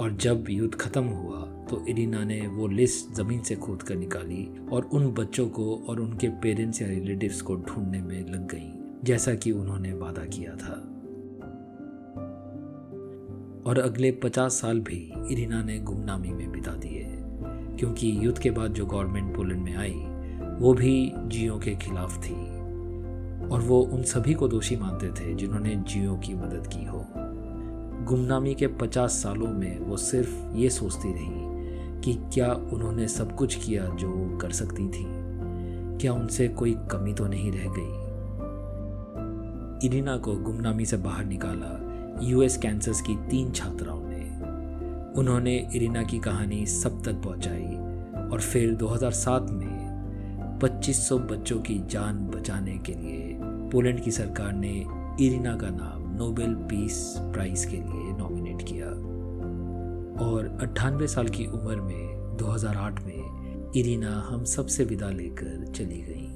और 0.00 0.16
जब 0.20 0.44
युद्ध 0.50 0.74
खत्म 0.74 1.04
हुआ 1.04 1.40
तो 1.70 1.84
इरिना 1.86 2.24
ने 2.24 2.40
वो 2.46 2.66
लिस्ट 2.66 3.14
ज़मीन 3.14 3.42
से 3.42 3.56
खोद 3.56 3.82
कर 3.82 3.96
निकाली 3.96 4.48
और 4.72 4.84
उन 4.92 5.12
बच्चों 5.12 5.48
को 5.48 5.76
और 5.88 6.00
उनके 6.00 6.28
पेरेंट्स 6.28 6.82
या 6.82 6.88
रिलेटिव्स 6.88 7.42
को 7.42 7.56
ढूँढने 7.56 8.02
में 8.02 8.20
लग 8.26 8.46
गई, 8.54 8.72
जैसा 9.04 9.34
कि 9.34 9.52
उन्होंने 9.52 9.92
वादा 9.92 10.24
किया 10.24 10.56
था। 10.56 10.76
और 13.66 13.78
अगले 13.78 14.10
पचास 14.12 14.60
साल 14.60 14.80
भी 14.80 15.12
इरिना 15.30 15.62
ने 15.62 15.78
गुमनामी 15.78 16.28
में 16.28 16.50
बिता 16.52 16.74
दिए। 16.74 17.07
क्योंकि 17.78 18.18
युद्ध 18.20 18.38
के 18.38 18.50
बाद 18.50 18.72
जो 18.72 18.86
गवर्नमेंट 18.86 19.36
पोलैंड 19.36 19.62
में 19.62 19.76
आई, 19.76 20.06
वो 20.60 20.74
भी 20.74 21.12
जियो 21.16 21.58
के 21.58 21.74
खिलाफ 21.74 22.24
थी। 22.24 22.58
और 23.48 23.60
वो 23.60 23.80
उन 23.80 24.02
सभी 24.02 24.34
को 24.34 24.48
दोषी 24.48 24.76
मानते 24.76 25.08
थे 25.08 25.34
जिन्होंने 25.34 25.76
जियो 25.76 26.16
की 26.16 26.34
मदद 26.34 26.66
की 26.66 26.84
हो। 26.84 27.06
गुमनामी 28.04 28.54
के 28.54 28.66
पचास 28.66 29.10
सालों 29.10 29.46
में 29.46 29.78
वो 29.78 29.96
सिर्फ़ 29.96 30.56
ये 30.56 30.70
सोचती 30.70 31.12
रही 31.12 31.48
कि 32.00 32.14
क्या 32.34 32.52
उन्होंने 32.52 33.08
सब 33.08 33.36
कुछ 33.36 33.66
किया 33.66 33.86
जो 33.86 34.38
कर 34.42 34.50
सकती 34.50 34.88
थी। 34.88 35.04
क्या 35.98 36.12
उनसे 36.12 36.48
कोई 36.48 36.76
कमी 36.90 37.14
तो 37.14 37.26
नहीं 37.26 37.52
रह 37.52 37.64
गई? 37.64 38.08
इरिना 39.88 40.16
को 40.16 40.36
गुमनामी 40.36 40.84
से 40.84 40.96
बाहर 40.96 41.24
निकाला 41.24 41.84
यूएस 42.22 42.56
कैंसस 42.56 43.00
की 43.00 43.16
तीन 43.16 43.52
छात्राओं 43.52 44.07
उन्होंने 45.18 45.70
इरिना 45.74 46.02
की 46.02 46.18
कहानी 46.18 46.66
सब 46.66 47.02
तक 47.02 47.12
पहुंचाई 47.12 47.76
और 48.28 48.40
फिर 48.40 48.74
2007 48.74 49.50
में 49.50 50.58
2500 50.60 51.18
बच्चों 51.18 51.60
की 51.60 51.78
जान 51.78 52.26
बचाने 52.26 52.78
के 52.78 52.92
लिए 52.92 53.38
पोलैंड 53.42 54.00
की 54.00 54.10
सरकार 54.10 54.52
ने 54.52 54.84
इरिना 55.20 55.56
का 55.56 55.68
नाम 55.70 56.16
नोबेल 56.16 56.54
पीस 56.54 57.14
प्राइज 57.18 57.64
के 57.64 57.76
लिए 57.76 58.16
नॉमिनेट 58.18 58.62
किया। 58.62 58.86
और 60.26 60.58
अट्ठानवे 60.60 61.06
साल 61.06 61.28
की 61.28 61.46
उम्र 61.46 61.80
में 61.80 62.36
2008 62.36 63.00
में 63.04 63.72
इरिना 63.76 64.26
हम 64.28 64.44
सबसे 64.44 64.84
विदा 64.84 65.10
लेकर 65.10 65.66
चली 65.66 66.02
गई। 66.02 66.28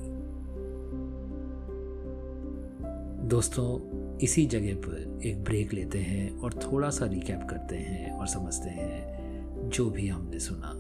दोस्तों 3.29 4.02
इसी 4.23 4.47
जगह 4.47 4.75
पर 4.75 5.21
एक 5.25 5.43
ब्रेक 5.45 5.73
लेते 5.75 5.99
हैं 5.99 6.39
और 6.39 6.53
थोड़ा 6.53 6.91
सा 6.91 7.07
रिकैप 7.07 7.47
करते 7.51 7.77
हैं 7.77 8.11
और 8.11 8.27
समझते 8.27 8.71
हैं 8.71 9.71
जो 9.71 9.91
भी 9.91 10.09
हमने 10.09 10.39
सुना। 10.39 10.73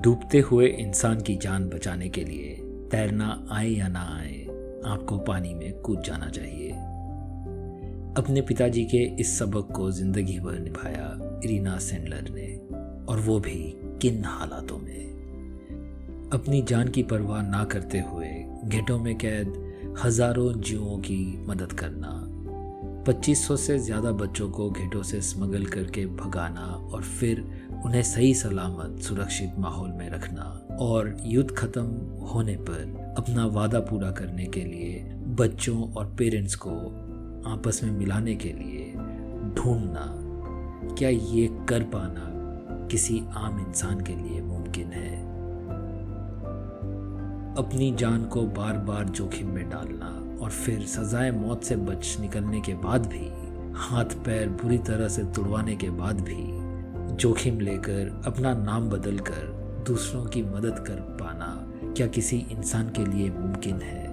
डूबते 0.00 0.38
हुए 0.40 0.66
इंसान 0.66 1.20
की 1.20 1.36
जान 1.36 1.68
बचाने 1.68 2.08
के 2.08 2.24
लिए 2.24 2.54
तैरना 2.90 3.48
आए 3.50 3.68
या 3.68 3.88
ना 3.88 4.18
आए, 4.20 4.42
आपको 4.84 5.18
पानी 5.18 5.54
में 5.54 5.72
कूद 5.80 6.02
जाना 6.02 6.28
चाहिए। 6.28 6.70
अपने 8.16 8.40
पिताजी 8.40 8.84
के 8.84 9.02
इस 9.20 9.38
सबक 9.38 9.72
को 9.72 9.90
ज़िंदगी 9.90 10.38
भर 10.40 10.58
निभाया 10.58 11.40
इरीना 11.44 11.78
सेंडलर 11.78 12.30
ने, 12.30 12.56
और 13.06 13.20
वो 13.20 13.40
भी 13.40 13.74
किन 14.02 14.24
हालातों 14.24 14.78
में। 14.78 16.30
अपनी 16.32 16.62
जान 16.62 16.88
की 16.88 17.02
परवाह 17.02 17.42
ना 17.42 17.64
करते 17.64 18.00
हुए 18.00 18.28
घेटों 18.64 18.98
में 18.98 19.18
कैद 19.18 19.71
हज़ारों 19.98 20.52
जीवों 20.60 20.96
की 20.98 21.44
मदद 21.46 21.72
करना 21.72 22.10
2500 23.04 23.56
से 23.56 23.78
ज़्यादा 23.78 24.10
बच्चों 24.12 24.48
को 24.50 24.70
घेटों 24.70 25.02
से 25.02 25.20
स्मगल 25.20 25.64
करके 25.64 26.04
भगाना 26.06 26.66
और 26.92 27.02
फिर 27.02 27.40
उन्हें 27.84 28.02
सही 28.02 28.34
सलामत, 28.34 29.00
सुरक्षित 29.02 29.58
माहौल 29.58 29.90
में 29.90 30.08
रखना 30.10 30.42
और 30.80 31.16
युद्ध 31.24 31.50
खत्म 31.50 31.82
होने 32.26 32.56
पर 32.56 33.14
अपना 33.18 33.46
वादा 33.46 33.80
पूरा 33.80 34.10
करने 34.10 34.46
के 34.46 34.64
लिए 34.64 35.02
बच्चों 35.38 35.92
और 35.92 36.14
पेरेंट्स 36.18 36.54
को 36.54 36.70
आपस 37.46 37.80
में 37.84 37.90
मिलाने 37.90 38.34
के 38.34 38.52
लिए 38.52 38.92
ढूंढना। 39.54 40.06
क्या 40.98 41.08
ये 41.08 41.46
कर 41.68 41.82
पाना 41.82 42.28
किसी 42.86 43.22
आम 43.34 43.66
इंसान 43.66 44.00
के 44.00 44.16
लिए 44.16 44.42
मुमकिन 44.42 44.92
है? 44.92 45.11
अपनी 47.58 47.94
जान 47.94 48.24
को 48.24 48.42
बार 48.42 48.76
बार 48.78 49.04
जोखिम 49.04 49.48
में 49.48 49.70
डालना 49.70 50.38
और 50.44 50.50
फिर 50.50 50.86
सजाए 50.86 51.30
मौत 51.30 51.64
से 51.64 51.76
बच 51.76 52.16
निकलने 52.20 52.60
के 52.60 52.74
बाद 52.74 53.06
भी, 53.06 53.28
हाथ 53.74 54.04
पैर 54.04 54.48
बुरी 54.48 54.78
तरह 54.78 55.08
से 55.08 55.24
तुड़वाने 55.24 55.76
के 55.76 55.90
बाद 55.90 56.20
भी, 56.20 56.46
जोखिम 57.16 57.60
लेकर 57.60 58.22
अपना 58.26 58.54
नाम 58.54 58.88
बदल 58.88 59.18
कर 59.18 59.84
दूसरों 59.86 60.24
की 60.24 60.42
मदद 60.42 60.84
कर 60.86 60.94
पाना 60.94 61.68
क्या 61.96 62.06
किसी 62.06 62.36
इंसान 62.36 62.88
के 62.88 63.04
लिए 63.04 63.30
मुमकिन 63.30 63.76
है? 63.76 64.06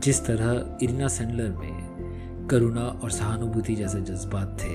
जिस 0.00 0.26
तरह 0.26 0.78
इरिना 0.82 1.08
सेंडलर 1.08 1.50
में 1.50 2.46
करुणा 2.50 2.80
और 2.80 3.10
सहानुभूति 3.10 3.74
जैसे 3.74 4.00
जज्बात 4.00 4.58
थे, 4.62 4.74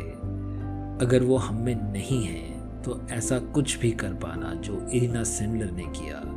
अगर 1.06 1.24
वो 1.24 1.38
हम 1.38 1.56
में 1.56 1.92
नहीं 1.92 2.24
है 2.24 2.82
तो 2.82 3.02
ऐसा 3.12 3.40
कुछ 3.40 3.80
भी 3.80 3.92
कर 3.92 4.14
पाना 4.14 4.54
जो 4.54 4.88
इरिना 4.94 5.24
सेंडलर 5.24 5.72
ने 5.72 5.84
किया। 5.84 6.33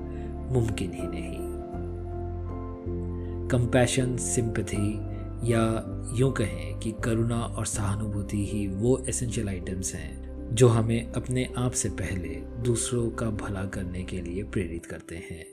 मुमकिन 0.52 0.92
ही 0.92 1.02
नहीं। 1.02 1.56
कंपैशन 3.48 4.16
सिंपथी 4.16 5.16
या 5.52 5.92
यूँ 6.14 6.32
कहें 6.32 6.78
कि 6.78 6.94
करुणा 7.04 7.40
और 7.40 7.66
सहानुभूति 7.66 8.46
ही 8.46 8.66
वो 8.66 9.04
एसेंशियल 9.08 9.48
आइटम्स 9.48 9.94
हैं, 9.94 10.26
जो 10.54 10.68
हमें 10.68 11.12
अपने 11.12 11.48
आप 11.56 11.72
से 11.72 11.88
पहले 11.88 12.62
दूसरों 12.62 13.10
का 13.10 13.30
भला 13.30 13.64
करने 13.64 14.02
के 14.02 14.20
लिए 14.20 14.42
प्रेरित 14.42 14.86
करते 14.86 15.16
हैं। 15.16 15.46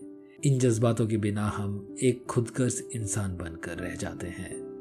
इन 0.43 0.59
जज्बातों 0.59 1.07
के 1.07 1.17
बिना 1.17 1.47
हम 1.47 1.95
एक 2.03 2.25
खुदगर्ज 2.25 2.83
इंसान 2.95 3.38
बनकर 3.38 3.77
रह 3.77 3.95
जाते 3.95 4.27
हैं। 4.27 4.73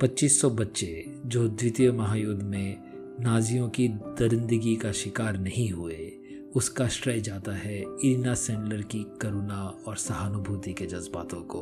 2500 0.00 0.50
बच्चे 0.50 1.06
जो 1.26 1.48
द्वितीय 1.48 1.92
महायुद्ध 1.92 2.42
में 2.42 2.76
नाजियों 3.20 3.68
की 3.68 3.88
दरिंदगी 3.88 4.76
का 4.76 4.92
शिकार 4.92 5.38
नहीं 5.38 5.70
हुए 5.70 6.11
उसका 6.56 6.88
श्रेय 6.88 7.20
जाता 7.20 7.52
है 7.52 7.80
इरिना 7.80 8.34
सेंडलर 8.34 8.82
की 8.82 9.06
करुणा 9.20 9.78
और 9.86 9.96
सहानुभूति 9.96 10.72
के 10.72 10.86
जज्बातों 10.86 11.40
को। 11.40 11.60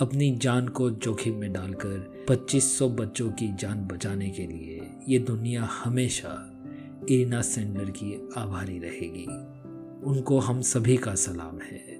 अपनी 0.00 0.36
जान 0.36 0.68
को 0.68 0.90
जोखिम 0.90 1.34
में 1.34 1.52
डालकर 1.52 2.24
2500 2.28 2.88
बच्चों 2.88 3.30
की 3.30 3.56
जान 3.56 3.86
बचाने 3.86 4.30
के 4.30 4.46
लिए 4.46 4.90
ये 5.08 5.18
दुनिया 5.18 5.64
हमेशा 5.64 6.50
इरिना 7.10 7.42
सेंडलर 7.42 7.90
की 7.90 8.28
आभारी 8.36 8.78
रहेगी। 8.78 9.24
उनको 10.10 10.38
हम 10.38 10.60
सभी 10.60 10.96
का 10.96 11.14
सलाम 11.14 11.58
है। 11.60 11.98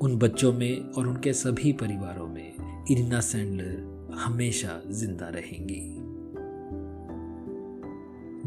उन 0.00 0.18
बच्चों 0.18 0.52
में 0.52 0.80
और 0.80 1.06
उनके 1.06 1.32
सभी 1.32 1.72
परिवारों 1.72 2.28
में 2.28 2.54
इरिना 2.90 3.20
सेंडलर 3.20 4.08
हमेशा 4.14 4.82
ज़िंदा 4.90 5.28
रहेंगी। 5.28 5.96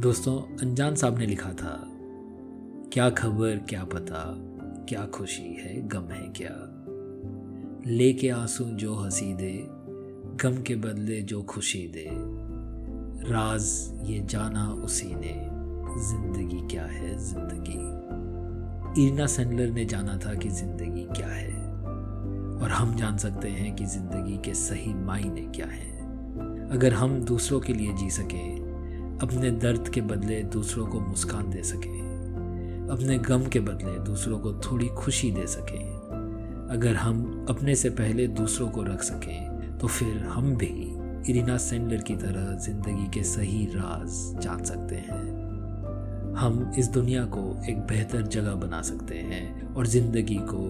दोस्तों, 0.01 0.57
अनजान 0.57 0.95
साहब 0.95 1.17
ने 1.17 1.25
लिखा 1.25 1.53
था 1.53 1.95
क्या 2.93 3.10
खबर, 3.10 3.58
क्या 3.69 3.84
पता, 3.84 4.36
क्या 4.89 5.05
खुशी 5.05 5.53
है, 5.53 5.88
गम 5.88 6.03
है 6.03 6.27
क्या? 6.27 6.51
लेके 7.88 8.29
आँसू 8.29 8.63
जो 8.63 8.96
हँसी 8.96 9.34
दे, 9.34 9.65
गम 10.41 10.62
के 10.62 10.75
बदले 10.75 11.22
जो 11.22 11.41
खुशी 11.41 11.88
दे। 11.88 12.08
राज, 13.31 13.93
ये 14.03 14.19
जाना 14.19 14.74
उसी 14.74 15.15
ने, 15.15 15.34
ज़िंदगी 16.10 16.67
क्या 16.67 16.84
है, 16.84 17.17
ज़िंदगी। 17.17 19.08
इरना 19.08 19.25
सेंडलर 19.25 19.69
ने 19.69 19.86
जाना 19.86 20.17
था 20.17 20.34
कि 20.34 20.50
ज़िंदगी 20.50 21.03
क्या 21.03 21.27
है, 21.27 21.53
और 22.62 22.69
हम 22.72 22.96
जान 22.96 23.17
सकते 23.17 23.50
हैं 23.50 23.75
कि 23.75 23.86
ज़िंदगी 23.86 24.38
के 24.38 24.53
सही 24.53 24.93
मायने 24.93 25.41
क्या 25.41 25.67
हैं। 25.67 26.69
अगर 26.72 26.93
हम 26.93 27.19
दूसरों 27.19 27.60
के 27.60 27.74
लिए 27.74 27.93
जी 27.93 28.10
सकें, 28.10 29.17
अपने 29.22 29.51
दर्द 29.51 29.89
के 29.89 30.01
बदले 30.01 30.43
दूसरों 30.43 30.88
को 30.88 31.00
मुस्कान 31.00 31.50
दे 31.50 31.63
सकें। 31.63 32.08
अपने 32.91 33.17
गम 33.17 33.46
के 33.46 33.60
बदले 33.60 33.98
दूसरों 34.00 34.39
को 34.39 34.53
थोड़ी 34.53 34.88
खुशी 34.88 35.31
दे 35.31 35.48
सकें। 35.48 36.67
अगर 36.72 36.96
हम 36.96 37.46
अपने 37.50 37.75
से 37.75 37.89
पहले 37.89 38.27
दूसरों 38.27 38.69
को 38.69 38.84
रख 38.84 39.03
सकें 39.03 39.77
तो 39.77 39.88
फिर 39.88 40.17
हम 40.17 40.55
भी 40.55 40.96
इरिना 41.31 41.58
सेंडलर 41.58 42.01
की 42.01 42.15
तरह 42.15 42.51
ज़िंदगी 42.58 43.08
के 43.13 43.24
सही 43.24 43.65
राज 43.65 44.41
जान 44.43 44.63
सकते 44.63 44.96
हैं। 44.96 46.34
हम 46.36 46.72
इस 46.77 46.88
दुनिया 46.88 47.25
को 47.25 47.63
एक 47.69 47.79
बेहतर 47.79 48.22
जगह 48.22 48.55
बना 48.55 48.81
सकते 48.81 49.15
हैं 49.15 49.74
और 49.75 49.88
ज़िंदगी 49.88 50.39
को 50.41 50.67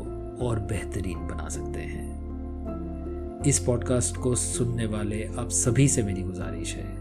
और 0.47 0.59
बेहतरीन 0.59 1.27
बना 1.27 1.49
सकते 1.49 1.79
हैं। 1.79 3.43
इस 3.43 3.59
पॉडकास्ट 3.59 4.17
को 4.17 4.35
सुनने 4.35 4.85
वाले 4.85 5.23
आप 5.39 5.49
सभी 5.49 5.87
से 5.87 6.03
मेरी 6.03 6.21
गुजारिश 6.21 6.75
है 6.75 6.95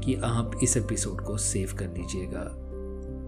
कि 0.00 0.14
आप 0.14 0.50
इस 0.62 0.76
एपिसोड 0.76 1.20
को 1.20 1.36
सेव 1.38 1.76
कर 1.78 1.88
लीजिएगा 1.88 2.63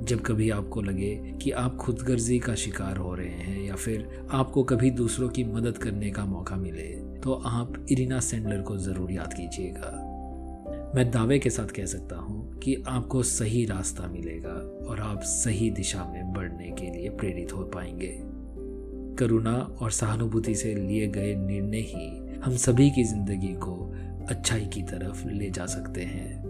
जब 0.09 0.21
कभी 0.21 0.49
आपको 0.51 0.83
लगे 0.83 1.15
कि 1.43 1.51
आप 1.51 1.77
खुदगर्जी 1.77 2.39
का 2.39 2.55
शिकार 2.55 2.97
हो 2.97 3.15
रहे 3.15 3.29
हैं 3.29 3.63
या 3.63 3.75
फिर 3.75 4.27
आपको 4.31 4.63
कभी 4.63 4.91
दूसरों 4.91 5.29
की 5.29 5.45
मदद 5.45 5.79
करने 5.79 6.11
का 6.11 6.25
मौका 6.25 6.57
मिले 6.57 6.89
तो 7.21 7.33
आप 7.47 7.87
इरिना 7.91 8.21
सेंडलर 8.21 8.61
को 8.63 8.77
ज़रूर 8.79 9.13
याद 9.13 9.35
कीजिएगा। 9.35 9.91
मैं 10.95 11.11
दावे 11.11 11.39
के 11.39 11.51
साथ 11.51 11.67
कह 11.67 11.87
सकता 11.87 12.17
हूँ 12.17 12.59
कि 12.59 12.77
आपको 12.89 13.23
सही 13.23 13.65
रास्ता 13.65 14.07
मिलेगा 14.07 14.55
और 14.89 15.01
आप 15.01 15.23
सही 15.23 15.71
दिशा 15.71 16.05
में 16.05 16.33
बढ़ने 16.33 16.71
के 16.71 16.91
लिए 16.91 17.09
प्रेरित 17.11 17.53
हो 17.53 17.65
पाएँगे। 17.65 18.17
करुणा 19.17 19.57
और 19.81 19.91
सहानुभूति 19.91 20.55
से 20.55 20.75
लिए 20.75 21.07
गए 21.09 21.35
निर्णय 21.37 21.87
ही 21.87 22.41
हम 22.45 22.57
सभी 22.57 22.91
की 22.91 23.05
ज़िंदगी 23.05 23.55
को 23.59 23.77
अच्छाई 24.31 24.67
की 24.67 24.83
तरफ़ 24.83 25.29
ले 25.29 25.51
जा 25.51 25.67
सकते 25.67 26.03
हैं। 26.03 26.46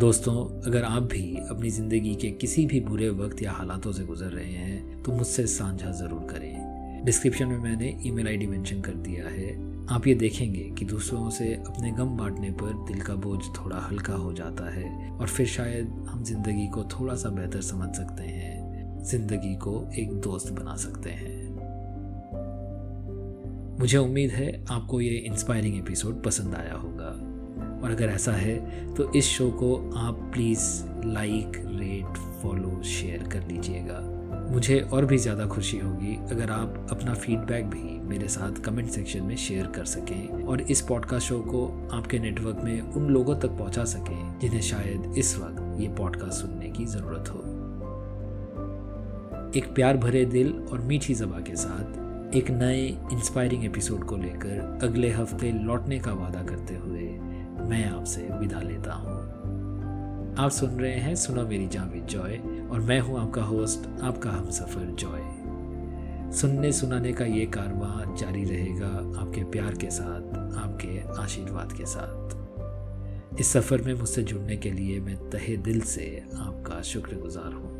दोस्तों, 0.00 0.34
अगर 0.66 0.84
आप 0.84 1.02
भी 1.02 1.22
अपनी 1.50 1.70
ज़िंदगी 1.70 2.14
के 2.14 2.28
किसी 2.32 2.64
भी 2.66 2.78
बुरे 2.80 3.08
वक्त 3.10 3.42
या 3.42 3.52
हालातों 3.52 3.90
से 3.92 4.04
गुजर 4.04 4.26
रहे 4.26 4.52
हैं 4.52 5.02
तो 5.02 5.12
मुझसे 5.12 5.46
साझा 5.46 5.90
ज़रूर 5.92 6.20
करें। 6.30 7.04
डिस्क्रिप्शन 7.04 7.46
में 7.46 7.58
मैंने 7.58 7.88
ईमेल 8.06 8.28
आईडी 8.28 8.46
मेंशन 8.46 8.80
कर 8.80 8.94
दिया 9.02 9.24
है। 9.26 9.50
आप 9.90 10.06
ये 10.06 10.14
देखेंगे 10.14 10.62
कि 10.78 10.84
दूसरों 10.84 11.28
से 11.30 11.52
अपने 11.54 11.90
गम 11.92 12.16
बांटने 12.16 12.50
पर 12.52 12.72
दिल 12.88 13.00
का 13.00 13.14
बोझ 13.16 13.40
थोड़ा 13.58 13.80
हल्का 13.80 14.14
हो 14.14 14.32
जाता 14.32 14.70
है 14.70 15.10
और 15.10 15.28
फिर 15.28 15.46
शायद 15.48 15.90
हम 16.08 16.22
ज़िंदगी 16.24 16.66
को 16.68 16.84
थोड़ा 16.90 17.14
सा 17.14 17.28
बेहतर 17.30 17.60
समझ 17.62 17.94
सकते 17.96 18.22
हैं, 18.24 19.04
ज़िंदगी 19.04 19.54
को 19.56 19.74
एक 19.94 20.20
दोस्त 20.20 20.52
बना 20.52 20.76
सकते 20.78 21.10
हैं। 21.12 21.38
मुझे 23.80 23.98
उम्मीद 23.98 24.30
है 24.30 24.52
आपको 24.70 25.00
ये 25.00 25.16
इंस्पायरिंग 25.18 25.76
एपिसोड 25.78 26.22
पसंद 26.22 26.54
आया 26.54 26.74
होगा। 26.74 26.99
और 27.82 27.90
अगर 27.90 28.06
ऐसा 28.06 28.32
है 28.32 28.56
तो 28.94 29.12
इस 29.12 29.24
शो 29.24 29.50
को 29.50 29.92
आप 29.96 30.30
please 30.32 30.84
like 31.04 31.52
rate 31.56 32.16
follow 32.42 32.82
share 32.82 33.22
कर 33.22 33.46
लीजिएगा। 33.46 34.16
मुझे 34.50 34.80
और 34.80 35.04
भी 35.04 35.18
ज़्यादा 35.18 35.46
खुशी 35.46 35.78
होगी 35.78 36.16
अगर 36.30 36.50
आप 36.50 36.86
अपना 36.90 37.14
फीडबैक 37.14 37.64
भी 37.64 38.00
मेरे 38.00 38.28
साथ 38.28 38.52
कमेंट 38.52 38.88
सेक्शन 38.90 39.22
में 39.22 39.36
शेयर 39.36 39.66
कर 39.66 39.84
सकें 39.84 40.44
और 40.44 40.60
इस 40.60 40.80
पॉडकास्ट 40.80 41.28
शो 41.28 41.38
को 41.38 41.88
आपके 41.92 42.18
नेटवर्क 42.18 42.60
में 42.64 42.80
उन 42.80 43.06
लोगों 43.06 43.38
तक 43.38 43.48
पहुँचा 43.48 43.84
सकें 43.84 44.38
जिन्हें 44.40 44.60
शायद 44.60 45.14
इस 45.18 45.38
वक्त 45.38 45.80
ये 45.80 45.88
पॉडकास्ट 45.88 46.32
सुनने 46.32 46.68
की 46.70 46.84
ज़रूरत 46.84 47.28
हो। 47.28 47.38
एक 49.56 49.72
प्यार 49.74 49.96
भरे 49.96 50.24
दिल 50.24 50.52
और 50.72 50.80
मीठी 50.80 51.14
जबा 51.14 51.40
के 51.40 51.56
साथ 51.56 52.00
एक 52.34 52.50
नए 52.50 52.86
इंस्पायरिंग 53.12 53.64
एपिसोड 53.64 54.04
को 54.04 54.16
लेकर 54.16 54.78
अगले 54.82 55.10
हफ़्ते 55.10 55.52
लौटने 55.52 55.98
का 55.98 56.12
वादा 56.12 56.42
करते 56.42 56.74
हुए 56.74 56.99
मैं 57.70 57.84
आपसे 57.90 58.22
विदा 58.22 58.60
लेता 58.60 58.92
हूँ। 58.92 59.16
आप 60.38 60.50
सुन 60.50 60.70
रहे 60.70 60.94
हैं 60.94 61.14
सुनो 61.14 61.42
मेरी 61.42 61.68
जावेद 61.68 62.06
जॉय, 62.06 62.36
और 62.70 62.80
मैं 62.80 63.00
हूँ 63.00 63.18
आपका 63.20 63.42
होस्ट, 63.42 64.00
आपका 64.00 64.30
हम 64.30 64.50
सफ़र 64.50 64.86
जॉय। 64.94 65.20
सुनने 66.32 66.72
सुनाने 66.72 67.12
का 67.12 67.24
ये 67.24 67.46
कारवां 67.46 68.16
जारी 68.16 68.44
रहेगा 68.44 69.20
आपके 69.20 69.44
प्यार 69.44 69.74
के 69.74 69.90
साथ, 69.90 70.34
आपके 70.56 71.20
आशीर्वाद 71.22 71.72
के 71.72 71.86
साथ। 71.86 73.38
इस 73.40 73.52
सफ़र 73.52 73.82
में 73.82 73.94
मुझसे 73.94 74.22
जुड़ने 74.22 74.56
के 74.56 74.70
लिए 74.70 75.00
मैं 75.00 75.16
तहे 75.30 75.56
दिल 75.56 75.80
से 75.80 76.24
आपका 76.36 76.82
शुक्रगुजार 76.82 77.52
हूँ। 77.52 77.72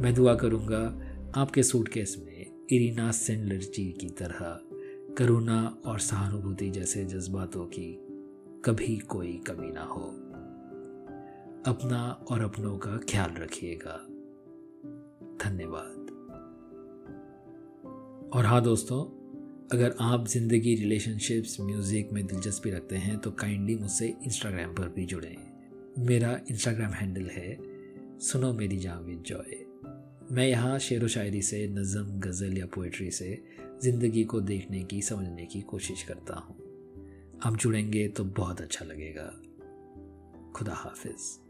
मैं 0.00 0.14
दुआ 0.14 0.34
करूँगा 0.34 1.00
आपके 1.40 1.62
सूटकेस 1.62 2.16
में 2.26 2.66
इरीना 2.72 3.10
सेंडलर 3.10 3.58
जी 3.58 3.84
की 4.00 4.08
तरह, 4.08 4.58
करुणा 5.18 5.76
और 5.86 5.98
सहानुभूति 5.98 6.70
जैसे 6.70 7.04
जज्बातों 7.04 7.64
की 7.64 8.09
कभी 8.64 8.96
कोई 8.98 9.32
कमी 9.46 9.70
ना 9.72 9.82
हो। 9.82 10.00
अपना 11.66 12.26
और 12.30 12.42
अपनों 12.42 12.78
का 12.78 12.96
ख्याल 13.10 13.30
रखिएगा। 13.30 13.94
धन्यवाद। 15.44 16.10
और 18.32 18.46
हाँ 18.46 18.62
दोस्तों, 18.62 19.00
अगर 19.72 19.94
आप 20.00 20.26
ज़िंदगी 20.28 20.74
रिलेशनशिप्स, 20.74 21.60
म्यूज़िक 21.60 22.12
में 22.12 22.26
दिलचस्पी 22.26 22.70
रखते 22.70 22.96
हैं 22.96 23.18
तो 23.18 23.30
काइंडली 23.30 23.76
मुझसे 23.76 24.08
इंस्टाग्राम 24.24 24.74
पर 24.74 24.88
भी 24.88 25.06
जुड़ें। 25.06 25.36
मेरा 25.98 26.40
इंस्टाग्राम 26.50 26.92
हैंडल 26.92 27.26
है 27.26 27.58
सुनो 28.18 28.52
मेरी 28.52 28.76
जावेद 28.76 29.22
जॉय। 29.26 29.64
मैं 30.32 30.48
यहाँ 30.48 30.78
शेर 30.78 31.04
व 31.04 31.08
शायरी 31.08 31.42
से, 31.42 31.66
नज़म, 31.68 32.18
गज़ल 32.20 32.58
या 32.58 32.66
पोइट्री 32.66 33.10
से 33.10 33.42
ज़िंदगी 33.82 34.24
को 34.24 34.40
देखने 34.40 34.82
की, 34.84 35.02
समझने 35.02 35.46
की 35.46 35.60
कोशिश 35.60 36.02
करता 36.02 36.34
हूँ। 36.34 36.59
आप 37.42 37.56
जुड़ेंगे 37.56 38.08
तो 38.08 38.24
बहुत 38.24 38.60
अच्छा 38.60 38.84
लगेगा। 38.84 39.26
खुदा 40.52 40.74
हाफिज़। 40.74 41.49